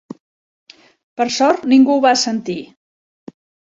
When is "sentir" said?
2.27-2.61